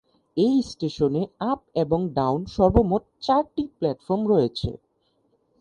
এই 0.37 0.55
স্টেশনে 0.63 1.21
আপ 1.51 1.59
এবং 1.75 1.99
ডাউন 2.17 2.41
সর্বমোট 2.55 3.03
চারটি 3.19 3.63
প্ল্যাটফর্ম 3.77 4.21
রয়েছে। 4.27 4.69